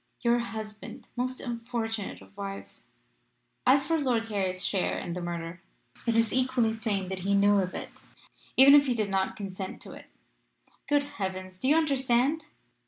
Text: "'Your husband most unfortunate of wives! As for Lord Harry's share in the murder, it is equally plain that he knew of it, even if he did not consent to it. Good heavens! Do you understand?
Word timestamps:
"'Your 0.21 0.39
husband 0.39 1.09
most 1.15 1.39
unfortunate 1.39 2.21
of 2.23 2.35
wives! 2.35 2.87
As 3.67 3.85
for 3.85 3.99
Lord 3.99 4.25
Harry's 4.29 4.65
share 4.65 4.97
in 4.97 5.13
the 5.13 5.21
murder, 5.21 5.61
it 6.07 6.15
is 6.15 6.33
equally 6.33 6.73
plain 6.73 7.07
that 7.09 7.19
he 7.19 7.35
knew 7.35 7.59
of 7.59 7.75
it, 7.75 7.89
even 8.57 8.73
if 8.73 8.87
he 8.87 8.95
did 8.95 9.11
not 9.11 9.35
consent 9.35 9.79
to 9.83 9.91
it. 9.93 10.07
Good 10.89 11.03
heavens! 11.03 11.59
Do 11.59 11.67
you 11.67 11.75
understand? 11.77 12.45